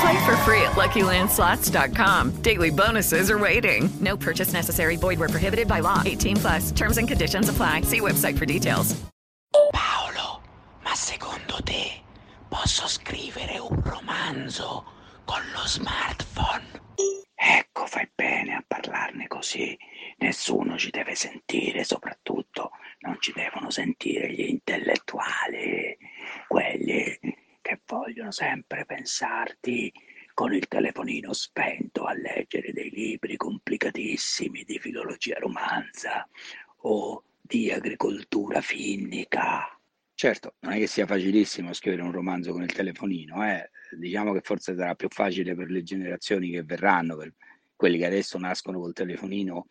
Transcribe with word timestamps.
Play 0.00 0.24
for 0.26 0.36
free 0.38 0.62
at 0.62 0.76
LuckyLandSlots.com. 0.76 2.42
Daily 2.42 2.70
bonuses 2.70 3.30
are 3.30 3.38
waiting. 3.38 3.90
No 4.00 4.16
purchase 4.16 4.52
necessary. 4.52 4.96
Void 4.96 5.18
where 5.18 5.28
prohibited 5.28 5.66
by 5.66 5.80
law. 5.80 6.02
18 6.04 6.36
plus. 6.36 6.70
Terms 6.72 6.98
and 6.98 7.08
conditions 7.08 7.48
apply. 7.48 7.82
See 7.82 8.00
website 8.00 8.38
for 8.38 8.46
details. 8.46 8.94
Paolo, 9.72 10.40
ma 10.84 10.94
secondo 10.94 11.60
te 11.64 12.02
posso 12.48 12.86
scrivere 12.86 13.58
un 13.58 13.82
romanzo 13.82 14.84
con 15.24 15.40
lo 15.54 15.66
smartphone? 15.66 16.66
Ecco, 17.34 17.86
fai 17.86 18.08
bene 18.14 18.54
a 18.54 18.64
parlarne 18.66 19.26
così. 19.26 19.76
Nessuno 20.18 20.76
ci 20.76 20.90
deve 20.90 21.14
sentire, 21.14 21.84
soprattutto 21.84 22.70
non 23.00 23.16
ci 23.20 23.32
devono 23.32 23.70
sentire 23.70 24.32
gli 24.32 24.42
intellettuali, 24.42 25.87
vogliono 28.18 28.30
sempre 28.32 28.84
pensarti 28.84 29.92
con 30.34 30.52
il 30.52 30.66
telefonino 30.66 31.32
spento 31.32 32.02
a 32.04 32.14
leggere 32.14 32.72
dei 32.72 32.90
libri 32.90 33.36
complicatissimi 33.36 34.64
di 34.64 34.80
filologia 34.80 35.38
romanza 35.38 36.28
o 36.78 37.22
di 37.40 37.70
agricoltura 37.70 38.60
finnica. 38.60 39.78
Certo, 40.14 40.54
non 40.60 40.72
è 40.72 40.78
che 40.78 40.88
sia 40.88 41.06
facilissimo 41.06 41.72
scrivere 41.72 42.02
un 42.02 42.10
romanzo 42.10 42.50
con 42.50 42.62
il 42.62 42.72
telefonino, 42.72 43.46
eh. 43.48 43.70
diciamo 43.96 44.32
che 44.32 44.40
forse 44.40 44.74
sarà 44.74 44.96
più 44.96 45.08
facile 45.08 45.54
per 45.54 45.70
le 45.70 45.84
generazioni 45.84 46.50
che 46.50 46.64
verranno, 46.64 47.16
per 47.16 47.32
quelli 47.76 47.98
che 47.98 48.06
adesso 48.06 48.36
nascono 48.36 48.80
col 48.80 48.94
telefonino 48.94 49.66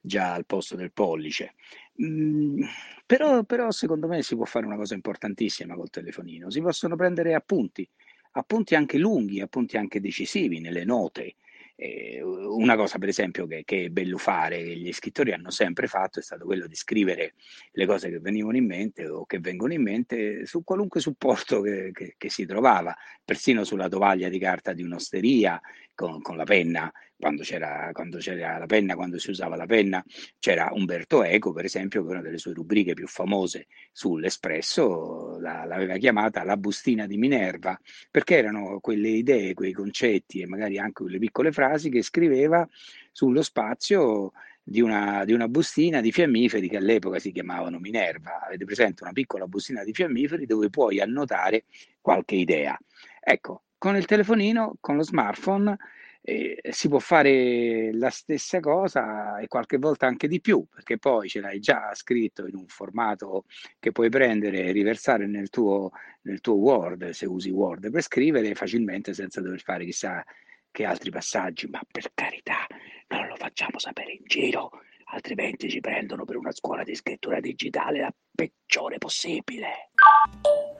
già 0.00 0.32
al 0.32 0.46
posto 0.46 0.76
del 0.76 0.92
pollice. 0.92 1.54
Mm, 2.00 2.62
però, 3.04 3.44
però 3.44 3.70
secondo 3.70 4.06
me 4.06 4.22
si 4.22 4.34
può 4.34 4.44
fare 4.44 4.64
una 4.64 4.76
cosa 4.76 4.94
importantissima 4.94 5.74
col 5.74 5.90
telefonino, 5.90 6.50
si 6.50 6.60
possono 6.62 6.96
prendere 6.96 7.34
appunti, 7.34 7.86
appunti 8.32 8.74
anche 8.74 8.98
lunghi, 8.98 9.40
appunti 9.40 9.76
anche 9.76 10.00
decisivi 10.00 10.60
nelle 10.60 10.84
note. 10.84 11.36
Eh, 11.74 12.22
una 12.22 12.76
cosa, 12.76 12.98
per 12.98 13.08
esempio, 13.08 13.46
che, 13.46 13.62
che, 13.64 13.86
è 13.86 13.88
bello 13.88 14.16
fare, 14.16 14.62
che 14.62 14.76
gli 14.76 14.92
scrittori 14.92 15.32
hanno 15.32 15.50
sempre 15.50 15.86
fatto, 15.86 16.18
è 16.18 16.22
stato 16.22 16.44
quello 16.44 16.66
di 16.66 16.74
scrivere 16.76 17.34
le 17.72 17.86
cose 17.86 18.10
che 18.10 18.20
venivano 18.20 18.56
in 18.56 18.66
mente 18.66 19.08
o 19.08 19.24
che 19.26 19.40
vengono 19.40 19.72
in 19.72 19.82
mente 19.82 20.46
su 20.46 20.62
qualunque 20.64 21.00
supporto 21.00 21.60
che, 21.60 21.90
che, 21.92 22.14
che 22.16 22.30
si 22.30 22.46
trovava, 22.46 22.94
persino 23.24 23.64
sulla 23.64 23.88
tovaglia 23.88 24.28
di 24.28 24.38
carta 24.38 24.72
di 24.72 24.82
un'osteria, 24.82 25.60
con, 25.94 26.20
con 26.22 26.36
la 26.36 26.44
penna, 26.44 26.92
quando 27.16 27.42
c'era, 27.42 27.90
quando 27.92 28.18
c'era 28.18 28.58
la 28.58 28.66
penna, 28.66 28.94
quando 28.94 29.18
si 29.18 29.30
usava 29.30 29.54
la 29.54 29.66
penna, 29.66 30.04
c'era 30.38 30.70
Umberto 30.72 31.22
Eco, 31.22 31.52
per 31.52 31.64
esempio, 31.64 32.02
che 32.02 32.10
una 32.10 32.20
delle 32.20 32.38
sue 32.38 32.52
rubriche 32.52 32.94
più 32.94 33.06
famose 33.06 33.68
sull'Espresso 33.92 35.38
la, 35.38 35.64
l'aveva 35.64 35.96
chiamata 35.98 36.42
la 36.42 36.56
bustina 36.56 37.06
di 37.06 37.16
Minerva, 37.16 37.78
perché 38.10 38.38
erano 38.38 38.80
quelle 38.80 39.08
idee, 39.08 39.54
quei 39.54 39.72
concetti 39.72 40.40
e 40.40 40.46
magari 40.46 40.78
anche 40.78 41.02
quelle 41.02 41.18
piccole 41.18 41.52
frasi 41.52 41.90
che 41.90 42.02
scriveva 42.02 42.68
sullo 43.12 43.42
spazio 43.42 44.32
di 44.64 44.80
una, 44.80 45.24
di 45.24 45.32
una, 45.32 45.48
bustina 45.48 46.00
di 46.00 46.12
fiammiferi 46.12 46.68
che 46.68 46.76
all'epoca 46.76 47.18
si 47.18 47.32
chiamavano 47.32 47.78
Minerva. 47.78 48.40
Avete 48.44 48.64
presente 48.64 49.02
una 49.02 49.12
piccola 49.12 49.46
bustina 49.46 49.84
di 49.84 49.92
fiammiferi 49.92 50.46
dove 50.46 50.70
puoi 50.70 51.00
annotare 51.00 51.64
qualche 52.00 52.36
idea. 52.36 52.78
Ecco, 53.20 53.62
con 53.82 53.96
il 53.96 54.04
telefonino, 54.04 54.76
con 54.78 54.94
lo 54.94 55.02
smartphone, 55.02 55.76
eh, 56.20 56.56
si 56.70 56.86
può 56.86 57.00
fare 57.00 57.90
la 57.92 58.10
stessa 58.10 58.60
cosa 58.60 59.40
e 59.40 59.48
qualche 59.48 59.76
volta 59.76 60.06
anche 60.06 60.28
di 60.28 60.40
più, 60.40 60.64
perché 60.72 60.98
poi 60.98 61.28
ce 61.28 61.40
l'hai 61.40 61.58
già 61.58 61.92
scritto 61.92 62.46
in 62.46 62.54
un 62.54 62.68
formato 62.68 63.44
che 63.80 63.90
puoi 63.90 64.08
prendere 64.08 64.66
e 64.66 64.70
riversare 64.70 65.26
nel 65.26 65.50
tuo, 65.50 65.90
nel 66.20 66.40
tuo 66.40 66.54
Word, 66.54 67.10
se 67.10 67.26
usi 67.26 67.50
Word 67.50 67.90
per 67.90 68.02
scrivere 68.02 68.54
facilmente 68.54 69.14
senza 69.14 69.40
dover 69.40 69.60
fare 69.60 69.84
chissà 69.84 70.24
che 70.70 70.84
altri 70.84 71.10
passaggi, 71.10 71.66
ma 71.66 71.80
per 71.90 72.12
carità 72.14 72.64
non 73.08 73.26
lo 73.26 73.34
facciamo 73.34 73.80
sapere 73.80 74.12
in 74.12 74.22
giro, 74.26 74.70
altrimenti 75.06 75.68
ci 75.68 75.80
prendono 75.80 76.24
per 76.24 76.36
una 76.36 76.52
scuola 76.52 76.84
di 76.84 76.94
scrittura 76.94 77.40
digitale 77.40 77.98
la 77.98 78.14
peggiore 78.32 78.98
possibile. 78.98 79.90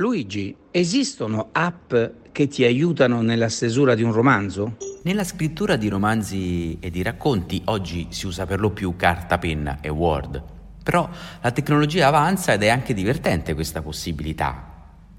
Luigi, 0.03 0.57
esistono 0.73 1.51
app 1.53 1.95
che 2.33 2.49
ti 2.49 2.65
aiutano 2.65 3.23
nella 3.23 3.49
stesura 3.49 3.95
di 3.95 4.03
un 4.03 4.13
romanzo? 4.13 4.77
Nella 5.05 5.23
scrittura 5.23 5.77
di 5.77 5.89
romanzi 5.89 6.77
e 6.81 6.91
di 6.91 7.03
racconti 7.03 7.63
oggi 7.67 8.09
si 8.11 8.27
usa 8.27 8.45
per 8.45 8.59
lo 8.59 8.71
più 8.71 8.97
carta, 8.97 9.39
penna 9.39 9.79
e 9.81 9.89
Word. 9.89 10.43
Però 10.83 11.09
la 11.41 11.51
tecnologia 11.53 12.09
avanza 12.09 12.53
ed 12.53 12.65
è 12.65 12.69
anche 12.69 12.95
divertente 12.95 13.55
questa 13.55 13.81
possibilità. 13.81 14.71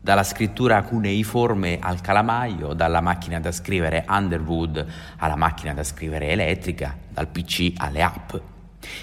Dalla 0.01 0.23
scrittura 0.23 0.83
cuneiforme 0.83 1.79
al 1.79 2.01
calamaio, 2.01 2.73
dalla 2.73 2.99
macchina 2.99 3.39
da 3.39 3.53
scrivere 3.53 4.03
Underwood 4.09 4.85
alla 5.17 5.37
macchina 5.37 5.73
da 5.73 5.83
scrivere 5.85 6.27
elettrica, 6.27 6.97
dal 7.09 7.29
PC 7.29 7.73
alle 7.77 8.01
app. 8.01 8.35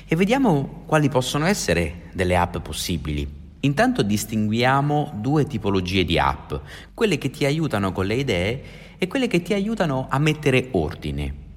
E 0.07 0.15
vediamo 0.15 0.83
quali 0.85 1.09
possono 1.09 1.47
essere 1.47 2.11
delle 2.13 2.37
app 2.37 2.59
possibili. 2.59 3.40
Intanto 3.61 4.03
distinguiamo 4.03 5.13
due 5.17 5.45
tipologie 5.45 6.05
di 6.05 6.19
app, 6.19 6.55
quelle 6.95 7.19
che 7.19 7.29
ti 7.29 7.45
aiutano 7.45 7.93
con 7.93 8.07
le 8.07 8.15
idee 8.15 8.63
e 8.97 9.07
quelle 9.07 9.27
che 9.27 9.43
ti 9.43 9.53
aiutano 9.53 10.07
a 10.09 10.19
mettere 10.19 10.69
ordine. 10.73 11.49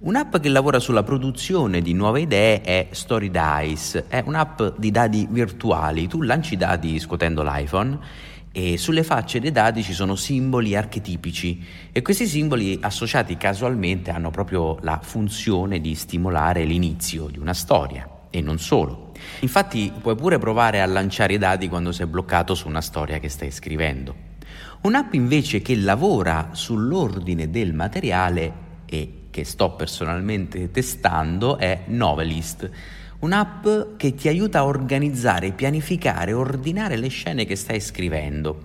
Un'app 0.00 0.36
che 0.36 0.48
lavora 0.50 0.78
sulla 0.78 1.02
produzione 1.02 1.80
di 1.80 1.94
nuove 1.94 2.20
idee 2.20 2.60
è 2.60 2.88
StoryDice, 2.90 4.06
è 4.08 4.22
un'app 4.24 4.76
di 4.76 4.90
dadi 4.90 5.26
virtuali. 5.30 6.06
Tu 6.06 6.20
lanci 6.20 6.52
i 6.52 6.58
dadi 6.58 6.98
scuotendo 6.98 7.42
l'iPhone 7.42 7.98
e 8.52 8.76
sulle 8.76 9.02
facce 9.02 9.40
dei 9.40 9.50
dadi 9.50 9.82
ci 9.82 9.94
sono 9.94 10.16
simboli 10.16 10.76
archetipici 10.76 11.64
e 11.90 12.02
questi 12.02 12.26
simboli 12.26 12.78
associati 12.80 13.38
casualmente 13.38 14.10
hanno 14.10 14.30
proprio 14.30 14.78
la 14.82 15.00
funzione 15.02 15.80
di 15.80 15.94
stimolare 15.94 16.64
l'inizio 16.64 17.28
di 17.28 17.38
una 17.38 17.54
storia 17.54 18.08
e 18.30 18.40
non 18.40 18.58
solo. 18.58 19.12
Infatti 19.40 19.92
puoi 20.00 20.14
pure 20.14 20.38
provare 20.38 20.80
a 20.80 20.86
lanciare 20.86 21.34
i 21.34 21.38
dadi 21.38 21.68
quando 21.68 21.92
sei 21.92 22.06
bloccato 22.06 22.54
su 22.54 22.68
una 22.68 22.80
storia 22.80 23.18
che 23.18 23.28
stai 23.28 23.50
scrivendo. 23.50 24.26
Un'app 24.80 25.14
invece 25.14 25.60
che 25.60 25.76
lavora 25.76 26.50
sull'ordine 26.52 27.50
del 27.50 27.74
materiale 27.74 28.52
e 28.86 29.12
che 29.30 29.44
sto 29.44 29.72
personalmente 29.72 30.70
testando 30.70 31.58
è 31.58 31.82
Novelist, 31.86 32.70
un'app 33.20 33.66
che 33.96 34.14
ti 34.14 34.28
aiuta 34.28 34.60
a 34.60 34.64
organizzare, 34.66 35.52
pianificare, 35.52 36.32
ordinare 36.32 36.96
le 36.96 37.08
scene 37.08 37.44
che 37.44 37.56
stai 37.56 37.80
scrivendo. 37.80 38.62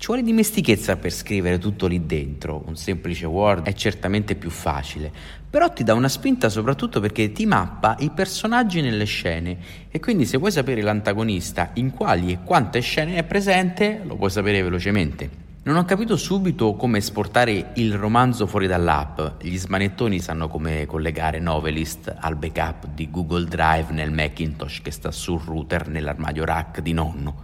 Ci 0.00 0.06
vuole 0.06 0.22
dimestichezza 0.22 0.96
per 0.96 1.12
scrivere 1.12 1.58
tutto 1.58 1.86
lì 1.86 2.06
dentro, 2.06 2.62
un 2.64 2.74
semplice 2.74 3.26
Word 3.26 3.66
è 3.66 3.74
certamente 3.74 4.34
più 4.34 4.48
facile, 4.48 5.12
però 5.50 5.70
ti 5.70 5.84
dà 5.84 5.92
una 5.92 6.08
spinta 6.08 6.48
soprattutto 6.48 7.00
perché 7.00 7.32
ti 7.32 7.44
mappa 7.44 7.96
i 7.98 8.08
personaggi 8.08 8.80
nelle 8.80 9.04
scene 9.04 9.58
e 9.90 10.00
quindi 10.00 10.24
se 10.24 10.38
vuoi 10.38 10.52
sapere 10.52 10.80
l'antagonista 10.80 11.72
in 11.74 11.90
quali 11.90 12.32
e 12.32 12.38
quante 12.42 12.80
scene 12.80 13.16
è 13.16 13.24
presente 13.24 14.00
lo 14.02 14.16
puoi 14.16 14.30
sapere 14.30 14.62
velocemente. 14.62 15.28
Non 15.64 15.76
ho 15.76 15.84
capito 15.84 16.16
subito 16.16 16.76
come 16.76 16.96
esportare 16.96 17.72
il 17.74 17.92
romanzo 17.92 18.46
fuori 18.46 18.66
dall'app. 18.66 19.42
Gli 19.42 19.58
smanettoni 19.58 20.18
sanno 20.18 20.48
come 20.48 20.86
collegare 20.86 21.40
Novelist 21.40 22.16
al 22.18 22.36
backup 22.36 22.86
di 22.94 23.10
Google 23.10 23.44
Drive 23.44 23.92
nel 23.92 24.12
Macintosh 24.12 24.80
che 24.80 24.92
sta 24.92 25.10
sul 25.10 25.42
router 25.44 25.88
nell'armadio 25.88 26.46
rack 26.46 26.80
di 26.80 26.94
nonno. 26.94 27.42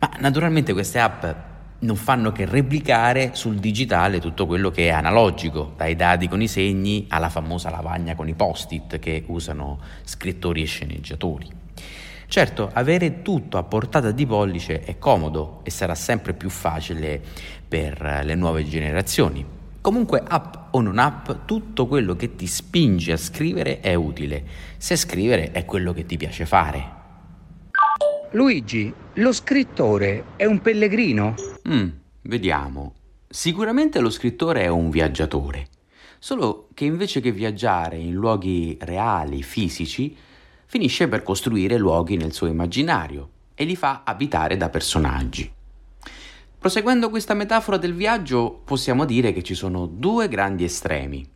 Ma 0.00 0.10
naturalmente 0.18 0.72
queste 0.72 0.98
app 0.98 1.48
non 1.80 1.96
fanno 1.96 2.32
che 2.32 2.44
replicare 2.44 3.30
sul 3.34 3.56
digitale 3.56 4.20
tutto 4.20 4.46
quello 4.46 4.70
che 4.70 4.88
è 4.88 4.90
analogico, 4.90 5.72
dai 5.76 5.96
dati 5.96 6.28
con 6.28 6.42
i 6.42 6.48
segni 6.48 7.06
alla 7.08 7.28
famosa 7.28 7.70
lavagna 7.70 8.14
con 8.14 8.28
i 8.28 8.34
post-it 8.34 8.98
che 8.98 9.24
usano 9.26 9.78
scrittori 10.04 10.62
e 10.62 10.66
sceneggiatori. 10.66 11.48
Certo, 12.26 12.70
avere 12.72 13.22
tutto 13.22 13.58
a 13.58 13.62
portata 13.62 14.12
di 14.12 14.26
pollice 14.26 14.82
è 14.82 14.98
comodo 14.98 15.60
e 15.64 15.70
sarà 15.70 15.94
sempre 15.94 16.32
più 16.32 16.48
facile 16.48 17.20
per 17.66 18.20
le 18.22 18.34
nuove 18.34 18.64
generazioni. 18.64 19.44
Comunque, 19.80 20.22
app 20.24 20.74
o 20.74 20.80
non 20.82 20.98
app, 20.98 21.30
tutto 21.46 21.86
quello 21.86 22.14
che 22.14 22.36
ti 22.36 22.46
spinge 22.46 23.12
a 23.12 23.16
scrivere 23.16 23.80
è 23.80 23.94
utile, 23.94 24.44
se 24.76 24.94
scrivere 24.94 25.50
è 25.52 25.64
quello 25.64 25.92
che 25.92 26.04
ti 26.04 26.16
piace 26.18 26.44
fare. 26.44 26.98
Luigi, 28.32 28.92
lo 29.14 29.32
scrittore 29.32 30.22
è 30.36 30.44
un 30.44 30.60
pellegrino? 30.60 31.49
Mm, 31.68 31.88
vediamo. 32.22 32.94
Sicuramente 33.28 34.00
lo 34.00 34.10
scrittore 34.10 34.62
è 34.62 34.68
un 34.68 34.90
viaggiatore, 34.90 35.68
solo 36.18 36.68
che 36.74 36.84
invece 36.84 37.20
che 37.20 37.32
viaggiare 37.32 37.96
in 37.96 38.12
luoghi 38.12 38.76
reali, 38.80 39.42
fisici, 39.42 40.16
finisce 40.66 41.08
per 41.08 41.22
costruire 41.22 41.76
luoghi 41.76 42.16
nel 42.16 42.32
suo 42.32 42.46
immaginario 42.46 43.30
e 43.54 43.64
li 43.64 43.76
fa 43.76 44.02
abitare 44.04 44.56
da 44.56 44.68
personaggi. 44.68 45.52
Proseguendo 46.58 47.08
questa 47.08 47.34
metafora 47.34 47.76
del 47.76 47.94
viaggio, 47.94 48.60
possiamo 48.64 49.04
dire 49.04 49.32
che 49.32 49.42
ci 49.42 49.54
sono 49.54 49.86
due 49.86 50.28
grandi 50.28 50.64
estremi. 50.64 51.26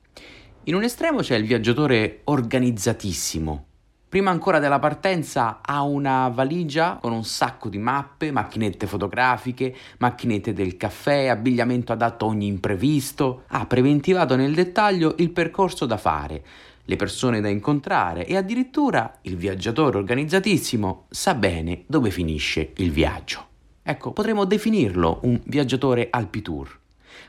In 0.65 0.75
un 0.75 0.83
estremo 0.83 1.21
c'è 1.21 1.37
il 1.37 1.47
viaggiatore 1.47 2.21
organizzatissimo, 2.25 3.67
Prima 4.15 4.31
ancora 4.31 4.61
della 4.61 4.79
partenza 4.79 5.59
ha 5.61 5.83
una 5.83 6.29
valigia 6.29 6.99
con 7.01 7.11
un 7.11 7.25
sacco 7.25 7.69
di 7.69 7.79
mappe, 7.79 8.31
macchinette 8.31 8.87
fotografiche, 8.87 9.75
macchinette 9.99 10.53
del 10.53 10.77
caffè, 10.77 11.27
abbigliamento 11.27 11.91
adatto 11.91 12.25
a 12.25 12.29
ogni 12.29 12.47
imprevisto. 12.47 13.43
Ha 13.49 13.67
preventivato 13.67 14.37
nel 14.37 14.55
dettaglio 14.55 15.17
il 15.19 15.31
percorso 15.31 15.85
da 15.85 15.97
fare, 15.97 16.45
le 16.85 16.95
persone 16.95 17.41
da 17.41 17.49
incontrare 17.49 18.25
e 18.25 18.37
addirittura 18.37 19.19
il 19.23 19.37
viaggiatore 19.37 19.99
organizzatissimo 19.99 21.07
sa 21.11 21.35
bene 21.35 21.83
dove 21.89 22.11
finisce 22.11 22.71
il 22.77 22.93
viaggio. 22.93 23.45
Ecco, 23.83 24.13
potremmo 24.13 24.45
definirlo 24.45 25.19
un 25.23 25.41
viaggiatore 25.43 26.07
alpitour. 26.09 26.83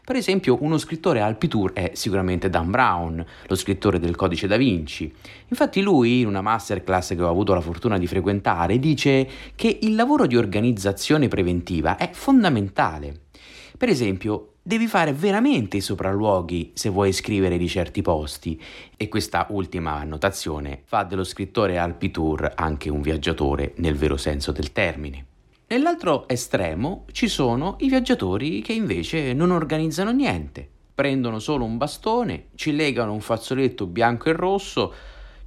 Per 0.05 0.15
esempio, 0.15 0.59
uno 0.61 0.77
scrittore 0.77 1.19
Alpitour 1.19 1.73
è 1.73 1.89
sicuramente 1.95 2.47
Dan 2.47 2.69
Brown, 2.69 3.25
lo 3.47 3.55
scrittore 3.55 3.97
del 3.97 4.15
Codice 4.15 4.45
da 4.45 4.55
Vinci. 4.55 5.11
Infatti 5.47 5.81
lui, 5.81 6.19
in 6.19 6.27
una 6.27 6.41
masterclass 6.41 7.15
che 7.15 7.23
ho 7.23 7.27
avuto 7.27 7.55
la 7.55 7.59
fortuna 7.59 7.97
di 7.97 8.05
frequentare, 8.05 8.77
dice 8.77 9.27
che 9.55 9.79
il 9.81 9.95
lavoro 9.95 10.27
di 10.27 10.37
organizzazione 10.37 11.27
preventiva 11.27 11.97
è 11.97 12.11
fondamentale. 12.13 13.21
Per 13.75 13.89
esempio, 13.89 14.57
devi 14.61 14.85
fare 14.85 15.11
veramente 15.11 15.77
i 15.77 15.81
sopralluoghi 15.81 16.73
se 16.75 16.89
vuoi 16.89 17.11
scrivere 17.11 17.57
di 17.57 17.67
certi 17.67 18.03
posti 18.03 18.61
e 18.95 19.07
questa 19.07 19.47
ultima 19.49 19.93
annotazione 19.93 20.81
fa 20.85 21.01
dello 21.01 21.23
scrittore 21.23 21.79
Alpitour 21.79 22.51
anche 22.53 22.91
un 22.91 23.01
viaggiatore 23.01 23.73
nel 23.77 23.95
vero 23.95 24.17
senso 24.17 24.51
del 24.51 24.71
termine. 24.71 25.25
Nell'altro 25.75 26.25
estremo 26.29 27.03
ci 27.11 27.27
sono 27.27 27.75
i 27.79 27.89
viaggiatori 27.89 28.61
che 28.61 28.71
invece 28.71 29.33
non 29.33 29.51
organizzano 29.51 30.11
niente. 30.11 30.65
Prendono 30.95 31.37
solo 31.39 31.65
un 31.65 31.75
bastone, 31.75 32.45
ci 32.55 32.73
legano 32.73 33.11
un 33.11 33.19
fazzoletto 33.19 33.85
bianco 33.85 34.29
e 34.29 34.31
rosso, 34.31 34.93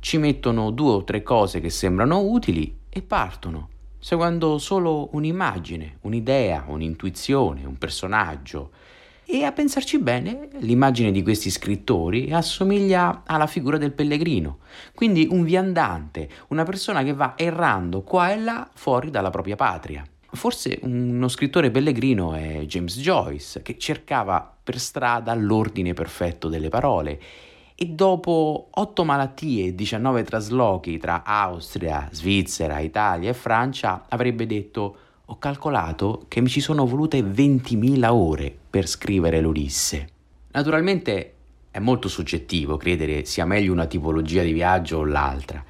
ci 0.00 0.18
mettono 0.18 0.70
due 0.70 0.92
o 0.92 1.04
tre 1.04 1.22
cose 1.22 1.60
che 1.60 1.70
sembrano 1.70 2.20
utili 2.20 2.76
e 2.90 3.00
partono, 3.00 3.70
seguendo 3.98 4.58
solo 4.58 5.08
un'immagine, 5.12 5.96
un'idea, 6.02 6.66
un'intuizione, 6.68 7.64
un 7.64 7.78
personaggio. 7.78 8.72
E 9.24 9.44
a 9.44 9.52
pensarci 9.52 9.98
bene, 9.98 10.50
l'immagine 10.58 11.10
di 11.10 11.22
questi 11.22 11.48
scrittori 11.48 12.30
assomiglia 12.34 13.22
alla 13.24 13.46
figura 13.46 13.78
del 13.78 13.92
pellegrino, 13.92 14.58
quindi 14.94 15.26
un 15.30 15.42
viandante, 15.42 16.28
una 16.48 16.64
persona 16.64 17.02
che 17.02 17.14
va 17.14 17.32
errando 17.34 18.02
qua 18.02 18.30
e 18.30 18.38
là 18.38 18.68
fuori 18.74 19.08
dalla 19.08 19.30
propria 19.30 19.56
patria. 19.56 20.04
Forse 20.30 20.78
uno 20.82 21.28
scrittore 21.28 21.70
pellegrino 21.70 22.34
è 22.34 22.60
James 22.66 22.98
Joyce, 22.98 23.62
che 23.62 23.78
cercava 23.78 24.54
per 24.62 24.78
strada 24.78 25.34
l'ordine 25.34 25.94
perfetto 25.94 26.48
delle 26.48 26.68
parole 26.68 27.20
e 27.74 27.86
dopo 27.86 28.68
otto 28.70 29.04
malattie 29.04 29.66
e 29.66 29.74
19 29.74 30.24
traslochi 30.24 30.98
tra 30.98 31.22
Austria, 31.24 32.08
Svizzera, 32.10 32.80
Italia 32.80 33.30
e 33.30 33.34
Francia 33.34 34.04
avrebbe 34.08 34.46
detto 34.46 34.96
ho 35.24 35.38
calcolato 35.38 36.24
che 36.26 36.40
mi 36.40 36.48
ci 36.48 36.60
sono 36.60 36.86
volute 36.86 37.20
20.000 37.20 38.08
ore 38.10 38.56
per 38.68 38.88
scrivere 38.88 39.40
l'Ulisse. 39.40 40.08
Naturalmente 40.52 41.34
è 41.70 41.78
molto 41.78 42.08
soggettivo 42.08 42.76
credere 42.76 43.24
sia 43.24 43.44
meglio 43.44 43.72
una 43.72 43.86
tipologia 43.86 44.42
di 44.42 44.52
viaggio 44.52 44.98
o 44.98 45.04
l'altra. 45.04 45.64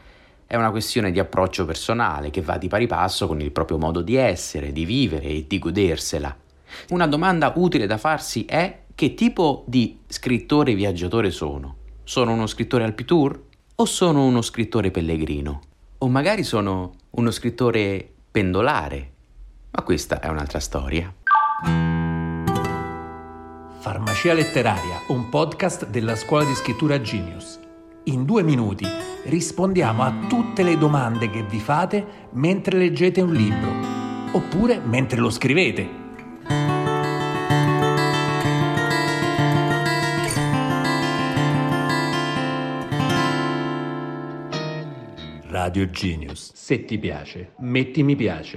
È 0.51 0.57
una 0.57 0.71
questione 0.71 1.11
di 1.11 1.19
approccio 1.19 1.67
personale 1.67 2.31
che 2.31 2.41
va 2.41 2.57
di 2.57 2.69
pari 2.69 2.87
passo 2.87 3.27
con 3.27 3.39
il 3.43 3.53
proprio 3.53 3.77
modo 3.77 4.01
di 4.01 4.15
essere, 4.15 4.73
di 4.73 4.87
vivere 4.87 5.27
e 5.27 5.45
di 5.47 5.59
godersela. 5.59 6.35
Una 6.89 7.07
domanda 7.07 7.53
utile 7.57 7.85
da 7.85 7.99
farsi 7.99 8.47
è 8.47 8.85
che 8.95 9.13
tipo 9.13 9.65
di 9.67 9.99
scrittore 10.07 10.73
viaggiatore 10.73 11.31
sono? 11.31 11.77
Sono 12.03 12.33
uno 12.33 12.47
scrittore 12.47 12.85
alpitour 12.85 13.43
o 13.75 13.85
sono 13.85 14.25
uno 14.25 14.41
scrittore 14.41 14.91
pellegrino? 14.91 15.61
O 15.99 16.09
magari 16.09 16.45
sono 16.45 16.95
uno 17.11 17.31
scrittore 17.31 18.11
pendolare 18.31 19.11
ma 19.71 19.83
questa 19.83 20.19
è 20.21 20.29
un'altra 20.29 20.61
storia. 20.61 21.15
Farmacia 23.81 24.33
letteraria, 24.33 25.03
un 25.09 25.29
podcast 25.29 25.89
della 25.89 26.17
scuola 26.17 26.45
di 26.45 26.55
scrittura 26.55 27.03
Genius. 27.03 27.61
In 28.05 28.25
due 28.25 28.43
minuti 28.43 28.87
rispondiamo 29.29 30.03
a 30.03 30.27
tutte 30.27 30.63
le 30.63 30.79
domande 30.79 31.29
che 31.29 31.43
vi 31.43 31.59
fate 31.59 32.29
mentre 32.33 32.79
leggete 32.79 33.21
un 33.21 33.33
libro 33.33 33.71
oppure 34.33 34.81
mentre 34.81 35.19
lo 35.21 35.31
scrivete. 35.31 36.07
Radio 45.49 45.91
Genius. 45.91 46.53
Se 46.55 46.85
ti 46.85 46.99
piace, 46.99 47.53
metti 47.59 48.03
mi 48.03 48.17
piace. 48.17 48.57